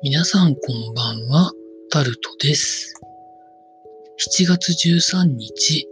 [0.00, 1.50] 皆さんこんばんは、
[1.90, 2.94] タルトです。
[4.38, 5.88] 7月13日、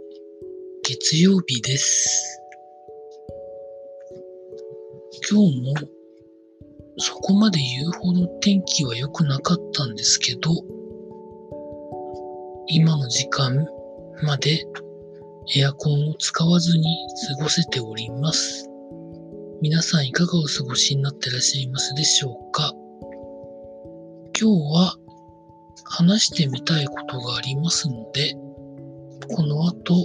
[0.81, 2.41] 月曜日です。
[5.29, 5.73] 今日も
[6.99, 10.51] そこまで言うほど天気は良くなかったんですけど、
[12.67, 13.67] 今の時間
[14.23, 14.63] まで
[15.53, 16.85] エアコンを使わずに
[17.37, 18.69] 過ごせております。
[19.61, 22.73] 皆さんいかがお過ごしになってらっしゃいますでしょうか？
[24.39, 24.95] 今日は
[25.83, 28.35] 話してみたいことがありますので、
[29.35, 29.95] この後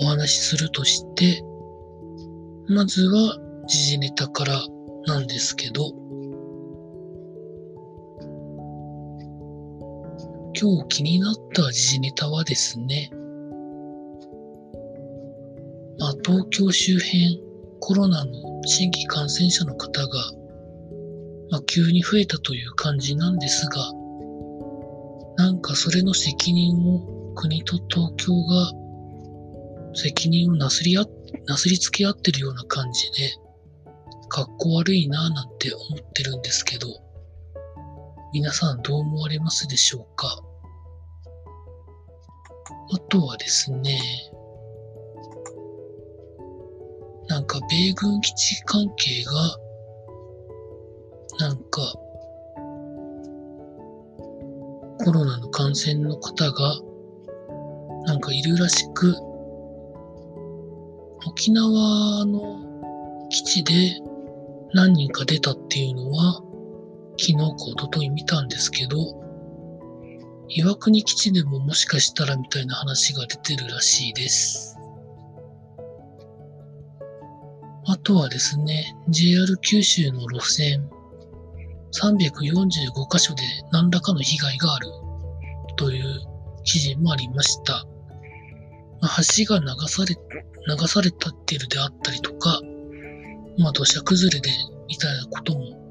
[0.00, 1.44] お話しするとして、
[2.66, 3.36] まずは
[3.68, 4.58] 時事ネタから
[5.06, 5.90] なんですけど、
[10.58, 13.10] 今日気になった時事ネタはですね、
[15.98, 17.42] まあ、東京周辺
[17.80, 18.32] コロナの
[18.64, 20.43] 新規感染者の方が、
[21.50, 23.92] まあ、急に増えたという感じなんですが、
[25.36, 28.72] なんかそれの責任を国と東京が
[29.94, 31.04] 責任をなすりあ、
[31.46, 33.34] なすりつけ合ってるような感じで、
[34.28, 36.88] かっこ悪いなぁなんて思ってるんですけど、
[38.32, 40.40] 皆さんどう思われますでしょうか？
[42.92, 44.00] あとはですね、
[47.28, 49.32] なんか米軍基地関係が、
[51.38, 51.80] なんか、
[55.04, 56.80] コロナの感染の方が、
[58.06, 59.14] なんかいるらしく、
[61.26, 63.72] 沖縄の基地で
[64.74, 66.34] 何人か出たっていうのは、
[67.18, 68.96] 昨日か一昨日見たんですけど、
[70.48, 74.78] 岩国基地でももしかしたらみたいな話が出てるらしいです。
[77.86, 80.88] あとはですね、JR 九州の路線、
[82.00, 84.88] 345箇所で何らかの被害がある
[85.76, 86.20] という
[86.64, 87.84] 記事もありました。
[89.00, 90.16] まあ橋が流され、
[90.66, 92.60] 流されたっているであったりとか、
[93.58, 94.50] まあ土砂崩れで
[94.88, 95.84] みたいなことも、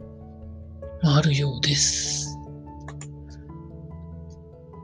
[1.06, 2.38] あるようです。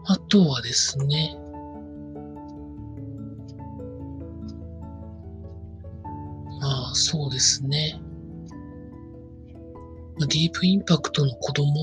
[0.05, 1.35] あとはですね、
[6.61, 8.01] まあそうですね。
[10.27, 11.73] ディープインパクトの子供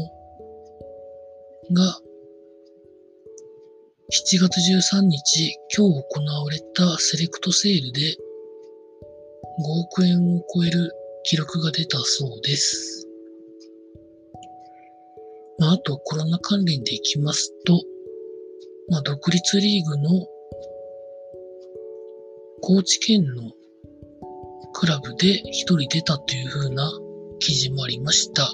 [1.73, 2.01] が
[4.09, 10.93] 7月13日、今日行われたセレクトセールで5億円を超える
[11.25, 13.09] 記録が出たそうです。
[15.59, 17.81] まあ、あとコロナ関連でいきますと、
[18.91, 20.27] まあ、独立リーグの
[22.61, 23.51] 高知県の
[24.73, 26.93] クラブで一人出たという風な
[27.39, 28.43] 記事もありました。
[28.43, 28.49] ま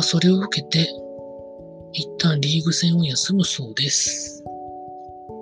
[0.00, 0.88] あ、それを受けて、
[1.92, 4.42] 一旦リーグ戦を休むそうです。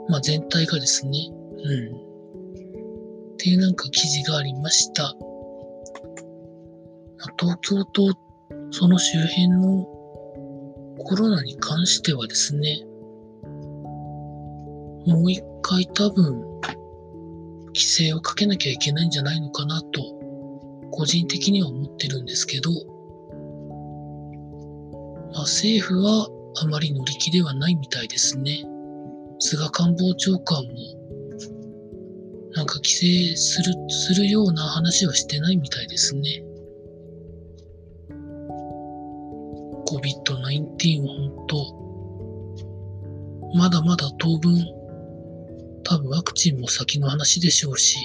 [0.09, 1.31] まあ、全体がですね、
[1.65, 1.97] うん。
[3.34, 5.03] っていうなんか記事がありました。
[5.03, 5.09] ま
[7.28, 8.12] あ東京と
[8.72, 9.84] その周辺の
[11.04, 12.84] コロナに関してはですね、
[15.06, 16.43] もう一回多分、
[17.69, 20.22] 規制をかけなきゃいけないんじゃないのかなと、
[20.92, 22.70] 個人的には思ってるんですけど、
[25.32, 26.28] まあ、政府は
[26.62, 28.62] あまり乗り気ではないみたいですね。
[29.38, 30.70] 菅官房長官も、
[32.52, 36.44] なんか規制する、するような話はしてないみたいですね。
[39.88, 41.82] COVID-19 は本当、
[43.56, 44.54] まだまだ当分、
[45.84, 47.97] 多分ワクチンも先の話でしょうし、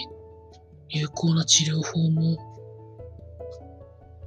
[0.90, 2.38] 有効な治療法も、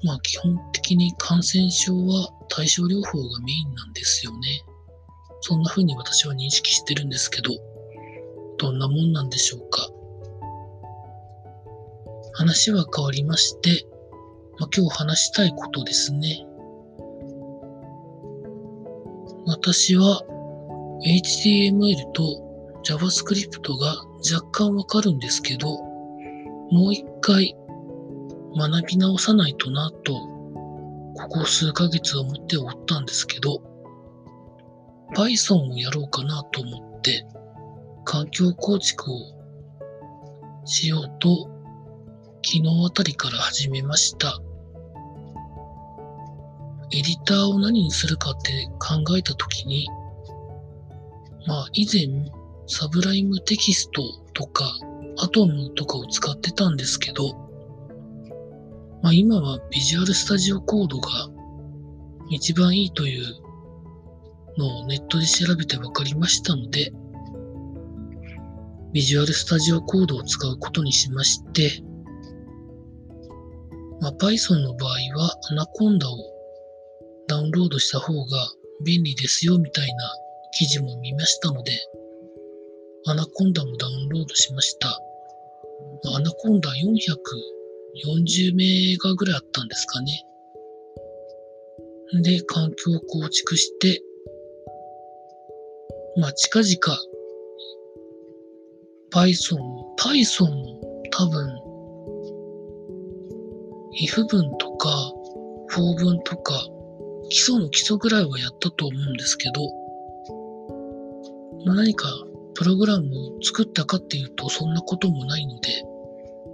[0.04, 4.64] まあ基本的に感染症は対症療法がメインなんですよね。
[5.42, 7.50] そんな風に私は認識してるんですけど、
[8.58, 9.88] どんなもんなんでしょうか。
[12.34, 13.86] 話は変わりまして、
[14.58, 16.46] まあ、今日話したいことですね。
[19.46, 20.22] 私は
[21.04, 25.78] HTML と JavaScript が若干わかるんですけど、
[26.70, 27.56] もう一回
[28.56, 30.12] 学び直さないとなと、
[31.14, 33.62] ここ数ヶ月思っておったんですけど、
[35.14, 37.26] Python をやろうかなと思って、
[38.04, 39.16] 環境構築を
[40.64, 41.48] しようと、
[42.42, 44.40] 昨日あたりから始めました。
[46.92, 49.88] エディターを何にするかって考えたときに、
[51.46, 52.30] まあ以前、
[52.66, 54.02] サブライムテキスト
[54.32, 54.64] とか、
[55.18, 57.49] アトムとかを使ってたんですけど、
[59.02, 61.08] まあ今は Visual Studio Code が
[62.30, 63.24] 一番いいという
[64.58, 66.92] のをネットで調べて分かりましたので、
[68.92, 71.82] Visual Studio Code を使うことにしまして、
[74.00, 76.16] まあ、Python の場合はアナコンダを
[77.28, 78.48] ダウンロードした方が
[78.84, 80.10] 便利ですよみたいな
[80.58, 81.72] 記事も見ましたので、
[83.06, 84.88] アナコンダもダウンロードしました。
[86.14, 86.20] ア
[88.04, 90.24] 40メガぐらいあったんですかね。
[92.22, 94.02] で、環境を構築して、
[96.16, 96.98] まあ、近々、
[99.12, 99.58] Python、
[99.98, 101.60] Python も多分、
[104.02, 105.12] if 文とか、
[105.70, 106.54] for 文とか、
[107.30, 109.60] 基礎の基礎ぐらいはやったと思うんですけど、
[111.64, 112.08] まあ、何か
[112.54, 115.68] プログラムを作ったかっていうとそんなこともないので、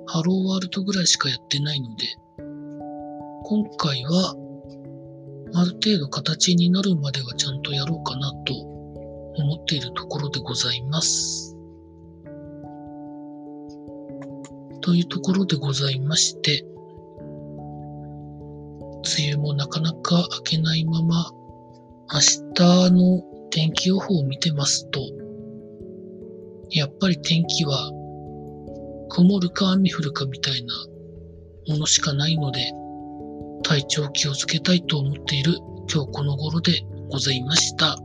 [0.07, 2.07] ハローワールドぐらいしかやってないので、
[3.45, 4.35] 今回は
[5.55, 11.57] ある程度形になるまではちゃんとやろうかなと思っているところでございます。
[14.81, 16.65] というところでございまして、
[19.19, 21.31] 梅雨もなかなか明けないまま、
[22.13, 22.21] 明
[22.55, 25.01] 日の天気予報を見てますと、
[26.71, 27.91] やっぱり天気は
[29.17, 30.75] 曇るか雨降るかみたいな
[31.69, 32.61] ものしかないので、
[33.63, 35.55] 体調を気をつけたいと思っている
[35.91, 37.97] 今日この頃でございました。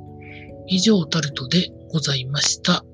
[0.67, 2.85] 以上タルトでございました。